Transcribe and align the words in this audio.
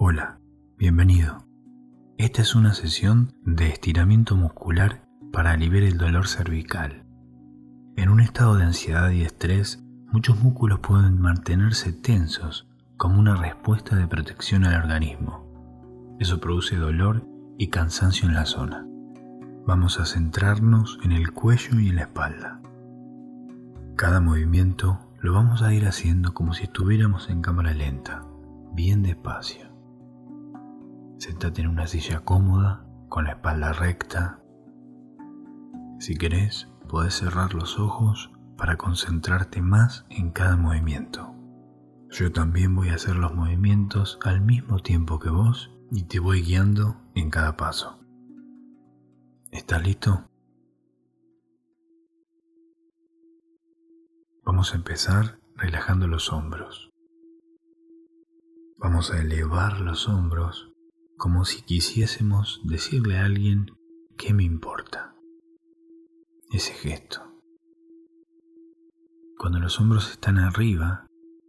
Hola, 0.00 0.38
bienvenido. 0.76 1.44
Esta 2.18 2.40
es 2.42 2.54
una 2.54 2.72
sesión 2.72 3.32
de 3.44 3.66
estiramiento 3.66 4.36
muscular 4.36 5.02
para 5.32 5.50
aliviar 5.50 5.82
el 5.82 5.98
dolor 5.98 6.28
cervical. 6.28 7.04
En 7.96 8.08
un 8.08 8.20
estado 8.20 8.54
de 8.54 8.62
ansiedad 8.62 9.10
y 9.10 9.22
estrés, 9.22 9.82
muchos 10.12 10.40
músculos 10.40 10.78
pueden 10.78 11.20
mantenerse 11.20 11.92
tensos 11.92 12.68
como 12.96 13.18
una 13.18 13.34
respuesta 13.34 13.96
de 13.96 14.06
protección 14.06 14.64
al 14.66 14.80
organismo. 14.80 16.16
Eso 16.20 16.38
produce 16.38 16.76
dolor 16.76 17.26
y 17.58 17.66
cansancio 17.66 18.28
en 18.28 18.34
la 18.34 18.46
zona. 18.46 18.86
Vamos 19.66 19.98
a 19.98 20.06
centrarnos 20.06 21.00
en 21.02 21.10
el 21.10 21.32
cuello 21.32 21.80
y 21.80 21.88
en 21.88 21.96
la 21.96 22.02
espalda. 22.02 22.62
Cada 23.96 24.20
movimiento 24.20 25.00
lo 25.20 25.32
vamos 25.32 25.62
a 25.62 25.74
ir 25.74 25.86
haciendo 25.86 26.34
como 26.34 26.54
si 26.54 26.62
estuviéramos 26.62 27.30
en 27.30 27.42
cámara 27.42 27.74
lenta, 27.74 28.24
bien 28.74 29.02
despacio. 29.02 29.67
Sentate 31.18 31.62
en 31.62 31.68
una 31.68 31.88
silla 31.88 32.20
cómoda, 32.20 32.86
con 33.08 33.24
la 33.24 33.32
espalda 33.32 33.72
recta. 33.72 34.40
Si 35.98 36.16
querés, 36.16 36.68
podés 36.88 37.14
cerrar 37.14 37.54
los 37.54 37.80
ojos 37.80 38.30
para 38.56 38.76
concentrarte 38.76 39.60
más 39.60 40.06
en 40.10 40.30
cada 40.30 40.56
movimiento. 40.56 41.34
Yo 42.10 42.30
también 42.30 42.76
voy 42.76 42.90
a 42.90 42.94
hacer 42.94 43.16
los 43.16 43.34
movimientos 43.34 44.20
al 44.22 44.40
mismo 44.40 44.78
tiempo 44.78 45.18
que 45.18 45.28
vos 45.28 45.72
y 45.90 46.04
te 46.04 46.20
voy 46.20 46.42
guiando 46.42 46.96
en 47.16 47.30
cada 47.30 47.56
paso. 47.56 47.98
¿Estás 49.50 49.82
listo? 49.82 50.30
Vamos 54.44 54.72
a 54.72 54.76
empezar 54.76 55.40
relajando 55.56 56.06
los 56.06 56.32
hombros. 56.32 56.90
Vamos 58.78 59.10
a 59.10 59.20
elevar 59.20 59.80
los 59.80 60.08
hombros 60.08 60.67
como 61.18 61.44
si 61.44 61.62
quisiésemos 61.62 62.60
decirle 62.64 63.18
a 63.18 63.24
alguien 63.24 63.76
qué 64.16 64.32
me 64.32 64.44
importa. 64.44 65.16
Ese 66.50 66.72
gesto. 66.72 67.20
Cuando 69.36 69.58
los 69.58 69.80
hombros 69.80 70.12
están 70.12 70.38
arriba, 70.38 71.06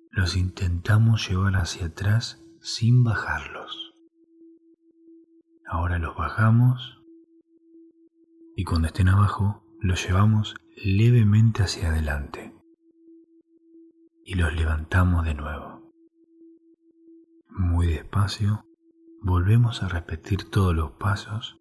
los 0.09 0.36
intentamos 0.36 1.30
llevar 1.30 1.56
hacia 1.56 1.86
atrás 1.86 2.44
sin 2.61 3.03
bajarlos. 3.03 3.94
Ahora 5.67 6.00
los 6.00 6.16
bajamos 6.17 7.00
y 8.56 8.64
cuando 8.64 8.88
estén 8.88 9.08
abajo 9.08 9.64
los 9.80 10.06
llevamos 10.06 10.56
levemente 10.83 11.61
hacia 11.61 11.89
adelante 11.89 12.56
y 14.26 14.33
los 14.33 14.52
levantamos 14.56 15.26
de 15.26 15.36
nuevo. 15.36 15.92
Muy 17.50 17.88
despacio, 17.88 18.66
volvemos 19.22 19.84
a 19.84 19.89
repetir 19.89 20.50
todos 20.50 20.75
los 20.75 20.92
pasos 20.92 21.58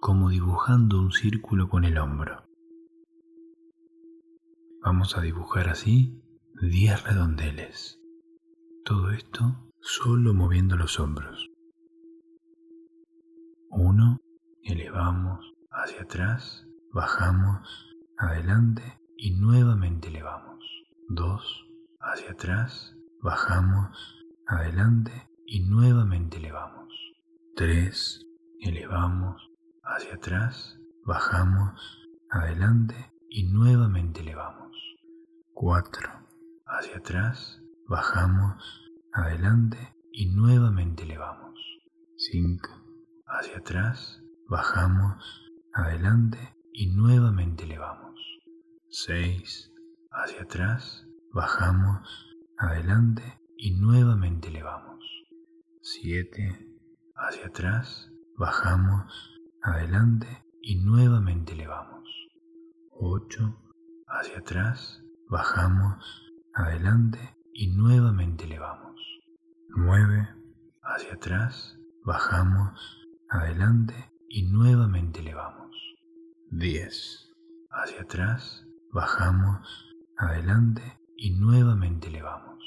como 0.00 0.30
dibujando 0.30 0.98
un 0.98 1.12
círculo 1.12 1.68
con 1.68 1.84
el 1.84 1.96
hombro. 1.98 2.42
Vamos 4.82 5.16
a 5.16 5.20
dibujar 5.20 5.68
así 5.68 6.20
10 6.60 7.04
redondeles. 7.04 8.00
Todo 8.84 9.12
esto 9.12 9.70
solo 9.80 10.34
moviendo 10.34 10.76
los 10.76 10.98
hombros. 10.98 11.48
Uno, 13.70 14.18
elevamos 14.64 15.52
hacia 15.70 16.02
atrás, 16.02 16.66
bajamos, 16.92 17.94
adelante 18.18 18.98
y 19.16 19.30
nuevamente 19.30 20.08
elevamos. 20.08 20.64
Dos, 21.08 21.64
hacia 22.00 22.32
atrás, 22.32 22.96
bajamos, 23.22 24.24
adelante 24.48 25.31
y 25.52 25.60
nuevamente 25.60 26.38
elevamos. 26.38 26.88
3. 27.56 28.26
Elevamos 28.60 29.50
hacia 29.84 30.14
atrás, 30.14 30.78
bajamos, 31.04 31.78
adelante 32.30 33.12
y 33.28 33.42
nuevamente 33.52 34.22
elevamos. 34.22 34.74
4. 35.52 36.08
Hacia 36.64 36.96
atrás, 36.96 37.60
bajamos, 37.86 38.64
adelante 39.12 39.94
y 40.10 40.30
nuevamente 40.34 41.02
elevamos. 41.02 41.60
5. 42.16 42.70
Hacia 43.26 43.58
atrás, 43.58 44.22
bajamos, 44.48 45.22
adelante 45.74 46.56
y 46.72 46.86
nuevamente 46.96 47.64
elevamos. 47.64 48.18
6. 48.88 49.70
Hacia 50.12 50.44
atrás, 50.44 51.06
bajamos, 51.34 52.08
adelante 52.56 53.38
y 53.58 53.72
nuevamente 53.72 54.48
elevamos. 54.48 54.91
7. 55.84 56.78
Hacia 57.16 57.46
atrás, 57.46 58.08
bajamos, 58.38 59.34
adelante 59.62 60.28
y 60.60 60.76
nuevamente 60.76 61.54
elevamos. 61.54 62.08
8. 62.92 63.58
Hacia 64.06 64.38
atrás, 64.38 65.02
bajamos, 65.28 66.22
adelante 66.54 67.18
y 67.52 67.66
nuevamente 67.74 68.44
elevamos. 68.44 68.94
9. 69.70 70.28
Hacia 70.82 71.14
atrás, 71.14 71.76
bajamos, 72.04 73.04
adelante 73.28 74.12
y 74.28 74.44
nuevamente 74.44 75.18
elevamos. 75.18 75.76
10. 76.52 77.32
Hacia 77.70 78.02
atrás, 78.02 78.64
bajamos, 78.92 79.96
adelante 80.16 81.00
y 81.16 81.32
nuevamente 81.32 82.06
elevamos. 82.06 82.62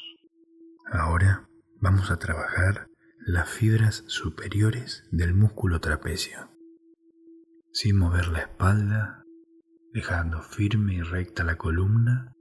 Ahora 0.92 1.48
vamos 1.80 2.12
a 2.12 2.18
trabajar 2.18 2.90
las 3.28 3.50
fibras 3.50 4.04
superiores 4.06 5.04
del 5.10 5.34
músculo 5.34 5.82
trapecio, 5.82 6.52
sin 7.74 7.98
mover 7.98 8.28
la 8.28 8.42
espalda, 8.42 9.24
dejando 9.94 10.44
firme 10.44 10.94
y 10.94 11.02
recta 11.02 11.44
la 11.44 11.58
columna, 11.58 12.36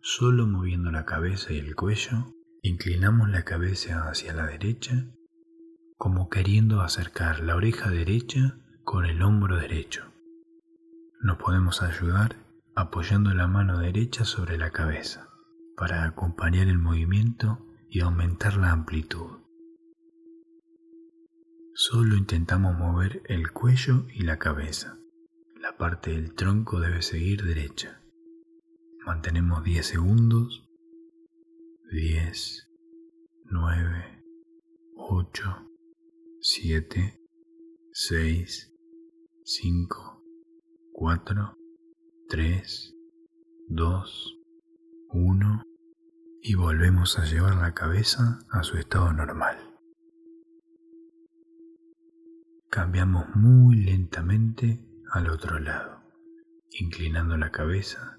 solo 0.00 0.46
moviendo 0.46 0.90
la 0.90 1.04
cabeza 1.04 1.52
y 1.52 1.58
el 1.58 1.76
cuello, 1.76 2.32
inclinamos 2.62 3.28
la 3.28 3.44
cabeza 3.44 4.08
hacia 4.08 4.32
la 4.32 4.46
derecha, 4.46 5.10
como 5.98 6.30
queriendo 6.30 6.80
acercar 6.80 7.40
la 7.40 7.56
oreja 7.56 7.90
derecha 7.90 8.56
con 8.82 9.04
el 9.04 9.20
hombro 9.20 9.58
derecho. 9.58 10.10
Nos 11.20 11.36
podemos 11.36 11.82
ayudar 11.82 12.36
apoyando 12.74 13.34
la 13.34 13.46
mano 13.46 13.78
derecha 13.78 14.24
sobre 14.24 14.56
la 14.56 14.70
cabeza 14.70 15.28
para 15.76 16.04
acompañar 16.04 16.68
el 16.68 16.78
movimiento 16.78 17.66
y 17.90 18.00
aumentar 18.00 18.56
la 18.56 18.70
amplitud. 18.70 19.43
Solo 21.76 22.16
intentamos 22.16 22.78
mover 22.78 23.22
el 23.24 23.50
cuello 23.50 24.06
y 24.14 24.22
la 24.22 24.38
cabeza. 24.38 24.96
La 25.60 25.76
parte 25.76 26.12
del 26.12 26.34
tronco 26.34 26.78
debe 26.78 27.02
seguir 27.02 27.42
derecha. 27.42 28.00
Mantenemos 29.04 29.64
10 29.64 29.84
segundos. 29.84 30.68
10, 31.90 32.70
9, 33.46 34.22
8, 34.94 35.68
7, 36.40 37.20
6, 37.92 38.72
5, 39.44 40.22
4, 40.92 41.56
3, 42.28 42.94
2, 43.66 44.38
1 45.08 45.62
y 46.40 46.54
volvemos 46.54 47.18
a 47.18 47.24
llevar 47.24 47.56
la 47.56 47.74
cabeza 47.74 48.38
a 48.52 48.62
su 48.62 48.76
estado 48.78 49.12
normal. 49.12 49.73
Cambiamos 52.74 53.36
muy 53.36 53.76
lentamente 53.76 54.80
al 55.12 55.30
otro 55.30 55.60
lado, 55.60 56.02
inclinando 56.72 57.36
la 57.36 57.52
cabeza 57.52 58.18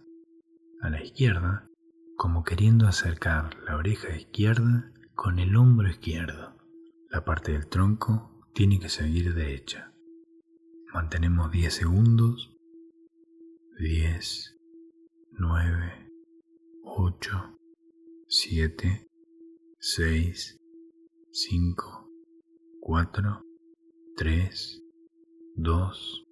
a 0.80 0.90
la 0.90 1.04
izquierda 1.04 1.68
como 2.16 2.46
queriendo 2.46 2.88
acercar 2.88 3.62
la 3.66 3.76
oreja 3.76 4.16
izquierda 4.16 4.94
con 5.14 5.40
el 5.40 5.58
hombro 5.58 5.90
izquierdo. 5.90 6.56
La 7.10 7.26
parte 7.26 7.52
del 7.52 7.68
tronco 7.68 8.48
tiene 8.54 8.80
que 8.80 8.88
seguir 8.88 9.34
derecha. 9.34 9.92
Mantenemos 10.94 11.52
10 11.52 11.74
segundos. 11.74 12.56
10, 13.78 14.58
9, 15.32 16.12
8, 16.82 17.58
7, 18.30 19.08
6, 19.80 20.58
5, 21.34 22.10
4, 22.80 23.46
3, 24.18 24.82
2, 25.56 26.24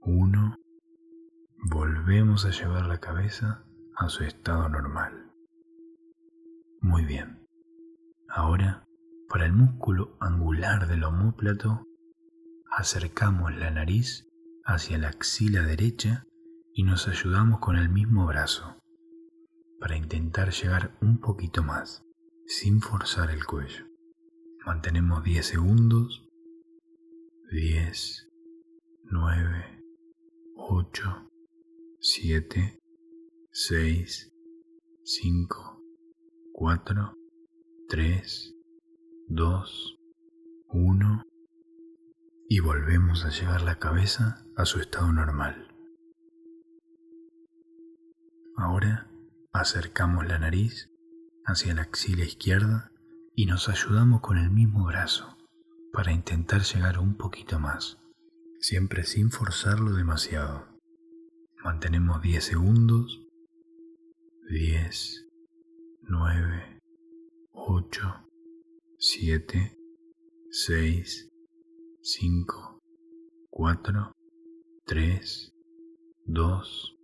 1. 0.00 0.56
Volvemos 1.68 2.46
a 2.46 2.50
llevar 2.50 2.86
la 2.86 2.98
cabeza 2.98 3.62
a 3.94 4.08
su 4.08 4.24
estado 4.24 4.70
normal. 4.70 5.30
Muy 6.80 7.04
bien. 7.04 7.46
Ahora, 8.26 8.86
para 9.28 9.44
el 9.44 9.52
músculo 9.52 10.16
angular 10.18 10.88
del 10.88 11.04
omóplato, 11.04 11.84
acercamos 12.70 13.54
la 13.54 13.70
nariz 13.70 14.26
hacia 14.64 14.96
la 14.96 15.08
axila 15.08 15.62
derecha 15.62 16.24
y 16.72 16.84
nos 16.84 17.06
ayudamos 17.06 17.60
con 17.60 17.76
el 17.76 17.90
mismo 17.90 18.24
brazo 18.24 18.78
para 19.78 19.94
intentar 19.94 20.52
llegar 20.52 20.96
un 21.02 21.18
poquito 21.18 21.62
más, 21.62 22.02
sin 22.46 22.80
forzar 22.80 23.30
el 23.30 23.44
cuello. 23.44 23.84
Mantenemos 24.64 25.22
10 25.22 25.44
segundos. 25.44 26.29
10, 27.52 28.28
9, 29.10 29.82
8, 30.54 31.28
7, 31.98 32.78
6, 33.50 34.32
5, 35.02 35.82
4, 36.52 37.14
3, 37.88 38.54
2, 39.26 39.98
1 40.68 41.24
y 42.48 42.60
volvemos 42.60 43.24
a 43.24 43.30
llevar 43.30 43.62
la 43.62 43.80
cabeza 43.80 44.46
a 44.56 44.64
su 44.64 44.78
estado 44.78 45.12
normal. 45.12 45.74
Ahora 48.56 49.10
acercamos 49.52 50.24
la 50.28 50.38
nariz 50.38 50.88
hacia 51.44 51.74
la 51.74 51.82
axila 51.82 52.24
izquierda 52.24 52.92
y 53.34 53.46
nos 53.46 53.68
ayudamos 53.68 54.20
con 54.20 54.38
el 54.38 54.52
mismo 54.52 54.84
brazo 54.84 55.39
para 55.92 56.12
intentar 56.12 56.62
llegar 56.62 56.98
un 56.98 57.16
poquito 57.16 57.58
más, 57.58 57.98
siempre 58.60 59.04
sin 59.04 59.30
forzarlo 59.30 59.92
demasiado. 59.92 60.66
Mantenemos 61.62 62.22
10 62.22 62.42
segundos. 62.44 63.20
10, 64.48 65.26
9, 66.02 66.80
8, 67.52 68.26
7, 68.98 69.76
6, 70.50 71.28
5, 72.02 72.80
4, 73.50 74.12
3, 74.86 75.52
2, 76.24 76.96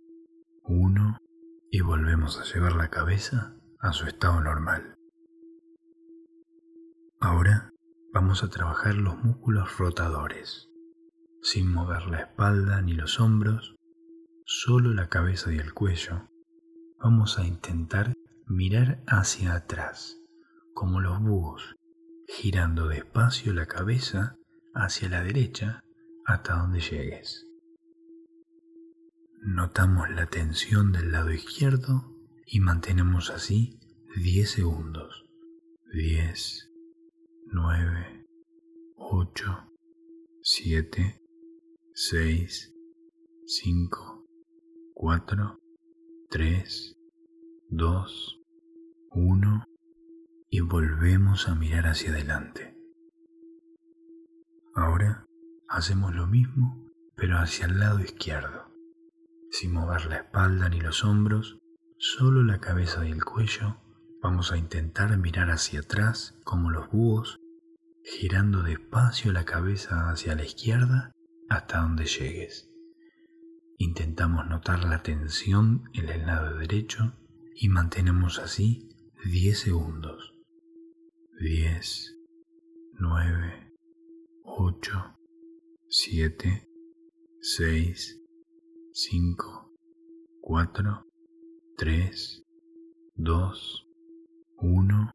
1 0.63 1.17
y 1.71 1.81
volvemos 1.81 2.39
a 2.39 2.43
llevar 2.43 2.75
la 2.75 2.89
cabeza 2.89 3.55
a 3.79 3.93
su 3.93 4.07
estado 4.07 4.41
normal. 4.41 4.97
Ahora 7.21 7.71
vamos 8.27 8.43
a 8.43 8.49
trabajar 8.49 8.95
los 8.95 9.23
músculos 9.23 9.77
rotadores, 9.77 10.67
sin 11.41 11.71
mover 11.71 12.07
la 12.07 12.19
espalda 12.19 12.81
ni 12.81 12.91
los 12.91 13.21
hombros, 13.21 13.77
solo 14.45 14.93
la 14.93 15.07
cabeza 15.07 15.53
y 15.53 15.59
el 15.59 15.73
cuello. 15.73 16.27
Vamos 16.99 17.39
a 17.39 17.47
intentar 17.47 18.13
mirar 18.45 19.01
hacia 19.07 19.53
atrás, 19.55 20.17
como 20.73 20.99
los 20.99 21.21
búhos, 21.21 21.77
girando 22.27 22.89
despacio 22.89 23.53
la 23.53 23.65
cabeza 23.65 24.35
hacia 24.75 25.07
la 25.07 25.23
derecha 25.23 25.85
hasta 26.25 26.57
donde 26.57 26.81
llegues. 26.81 27.47
Notamos 29.41 30.09
la 30.09 30.25
tensión 30.25 30.91
del 30.91 31.13
lado 31.13 31.31
izquierdo 31.31 32.13
y 32.45 32.59
mantenemos 32.59 33.29
así 33.29 33.79
10 34.17 34.51
segundos. 34.51 35.23
10, 35.93 36.69
9, 37.53 38.16
8, 39.09 39.71
7, 40.41 41.21
6, 41.93 42.73
5, 43.45 44.25
4, 44.93 45.59
3, 46.29 46.97
2, 47.69 48.41
1 49.11 49.65
y 50.49 50.59
volvemos 50.59 51.47
a 51.47 51.55
mirar 51.55 51.87
hacia 51.87 52.09
adelante. 52.09 52.75
Ahora 54.75 55.25
hacemos 55.69 56.13
lo 56.13 56.27
mismo 56.27 56.83
pero 57.15 57.37
hacia 57.37 57.65
el 57.67 57.79
lado 57.79 58.01
izquierdo, 58.01 58.73
sin 59.51 59.71
mover 59.71 60.05
la 60.07 60.17
espalda 60.17 60.67
ni 60.67 60.81
los 60.81 61.05
hombros, 61.05 61.57
solo 61.97 62.43
la 62.43 62.59
cabeza 62.59 63.07
y 63.07 63.11
el 63.11 63.23
cuello 63.23 63.77
Vamos 64.19 64.51
a 64.51 64.57
intentar 64.57 65.15
mirar 65.17 65.51
hacia 65.51 65.81
atrás 65.81 66.35
como 66.43 66.71
los 66.71 66.89
búhos, 66.89 67.39
girando 68.09 68.63
despacio 68.63 69.33
la 69.33 69.43
cabeza 69.43 70.09
hacia 70.09 70.33
la 70.33 70.45
izquierda 70.45 71.11
hasta 71.49 71.81
donde 71.81 72.05
llegues. 72.05 72.69
Intentamos 73.77 74.47
notar 74.47 74.85
la 74.85 75.03
tensión 75.03 75.83
en 75.93 76.09
el 76.09 76.25
lado 76.25 76.57
derecho 76.57 77.13
y 77.53 77.67
mantenemos 77.67 78.39
así 78.39 78.89
10 79.25 79.59
segundos. 79.59 80.33
10, 81.41 82.15
9, 82.93 83.73
8, 84.43 85.17
7, 85.89 86.67
6, 87.41 88.21
5, 88.93 89.71
4, 90.41 91.05
3, 91.75 92.43
2, 93.15 93.87
1 94.59 95.11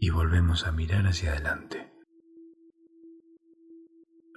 y 0.00 0.10
volvemos 0.10 0.66
a 0.66 0.72
mirar 0.72 1.06
hacia 1.06 1.32
adelante. 1.32 1.92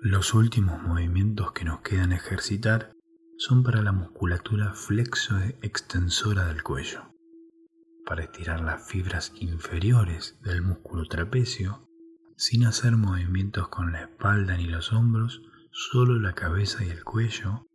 Los 0.02 0.34
últimos 0.34 0.82
movimientos 0.82 1.52
que 1.52 1.66
nos 1.66 1.82
quedan 1.82 2.12
ejercitar 2.12 2.94
son 3.38 3.64
para 3.64 3.82
la 3.82 3.92
musculatura 3.92 4.74
flexo-extensora 4.74 6.48
del 6.48 6.64
cuello, 6.64 7.14
para 8.06 8.24
estirar 8.24 8.62
las 8.62 8.88
fibras 8.88 9.32
inferiores 9.36 10.40
del 10.42 10.62
músculo 10.62 11.06
trapecio 11.06 11.88
sin 12.42 12.66
hacer 12.66 12.98
movimientos 12.98 13.68
con 13.68 13.92
la 13.92 14.02
espalda 14.02 14.58
ni 14.58 14.66
los 14.66 14.92
hombros, 14.94 15.44
solo 15.72 16.20
la 16.20 16.34
cabeza 16.34 16.84
y 16.84 16.90
el 16.90 17.04
cuello. 17.04 17.68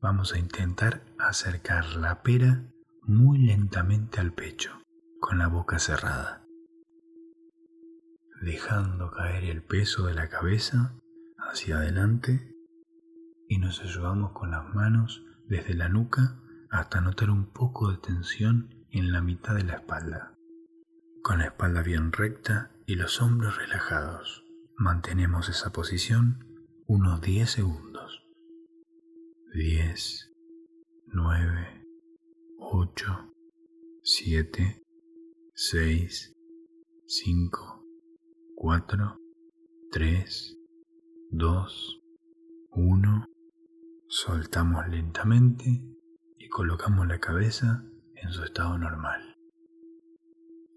Vamos 0.00 0.32
a 0.32 0.38
intentar 0.38 1.04
acercar 1.18 1.96
la 1.96 2.22
pera 2.22 2.70
muy 3.02 3.38
lentamente 3.38 4.20
al 4.20 4.32
pecho 4.32 4.80
con 5.20 5.38
la 5.38 5.48
boca 5.48 5.78
cerrada, 5.78 6.43
dejando 8.44 9.10
caer 9.10 9.44
el 9.44 9.62
peso 9.62 10.06
de 10.06 10.14
la 10.14 10.28
cabeza 10.28 10.94
hacia 11.38 11.78
adelante 11.78 12.54
y 13.48 13.58
nos 13.58 13.80
ayudamos 13.80 14.32
con 14.32 14.50
las 14.50 14.72
manos 14.74 15.24
desde 15.46 15.74
la 15.74 15.88
nuca 15.88 16.40
hasta 16.70 17.00
notar 17.00 17.30
un 17.30 17.46
poco 17.46 17.90
de 17.90 17.98
tensión 17.98 18.86
en 18.90 19.12
la 19.12 19.22
mitad 19.22 19.54
de 19.54 19.64
la 19.64 19.74
espalda. 19.74 20.34
Con 21.22 21.38
la 21.38 21.46
espalda 21.46 21.82
bien 21.82 22.12
recta 22.12 22.70
y 22.86 22.96
los 22.96 23.22
hombros 23.22 23.56
relajados, 23.56 24.44
mantenemos 24.76 25.48
esa 25.48 25.72
posición 25.72 26.46
unos 26.86 27.20
10 27.22 27.50
segundos. 27.50 28.24
10, 29.54 30.32
9, 31.06 31.86
8, 32.58 33.32
7, 34.02 34.82
6, 35.54 36.32
5, 37.06 37.73
4, 38.56 39.18
3, 39.90 40.56
2, 41.30 42.00
1. 42.70 43.26
Soltamos 44.08 44.88
lentamente 44.88 45.82
y 46.38 46.48
colocamos 46.48 47.06
la 47.08 47.18
cabeza 47.18 47.84
en 48.14 48.32
su 48.32 48.44
estado 48.44 48.78
normal. 48.78 49.36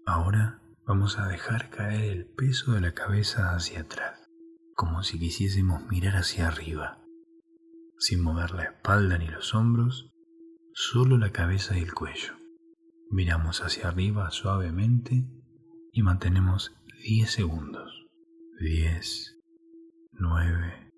Ahora 0.04 0.60
vamos 0.86 1.18
a 1.18 1.28
dejar 1.28 1.70
caer 1.70 2.10
el 2.10 2.26
peso 2.26 2.72
de 2.72 2.80
la 2.80 2.92
cabeza 2.94 3.54
hacia 3.54 3.82
atrás, 3.82 4.28
como 4.74 5.04
si 5.04 5.18
quisiésemos 5.18 5.86
mirar 5.86 6.16
hacia 6.16 6.48
arriba, 6.48 7.00
sin 7.98 8.22
mover 8.22 8.50
la 8.50 8.64
espalda 8.64 9.18
ni 9.18 9.28
los 9.28 9.54
hombros, 9.54 10.10
solo 10.74 11.16
la 11.16 11.30
cabeza 11.30 11.78
y 11.78 11.82
el 11.82 11.94
cuello. 11.94 12.34
Miramos 13.10 13.62
hacia 13.62 13.88
arriba 13.88 14.30
suavemente 14.30 15.24
y 15.92 16.02
mantenemos 16.02 16.77
10 17.02 17.30
segundos. 17.30 18.06
10, 18.60 19.38
9, 20.12 20.90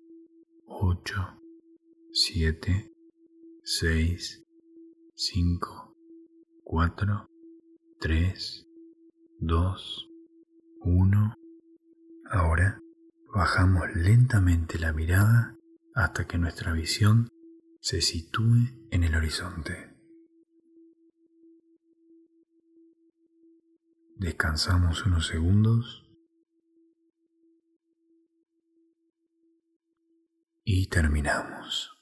8, 0.65 1.39
7, 2.11 2.91
6, 3.63 4.43
5, 5.13 5.95
4, 6.63 7.29
3, 7.99 8.67
2, 9.39 10.09
1. 10.81 11.35
Ahora 12.31 12.79
bajamos 13.33 13.83
lentamente 13.95 14.79
la 14.79 14.93
mirada 14.93 15.55
hasta 15.93 16.25
que 16.25 16.39
nuestra 16.39 16.73
visión 16.73 17.29
se 17.79 18.01
sitúe 18.01 18.87
en 18.89 19.03
el 19.03 19.13
horizonte. 19.13 19.90
Descansamos 24.21 25.03
unos 25.07 25.25
segundos 25.25 26.03
y 30.63 30.85
terminamos. 30.89 32.00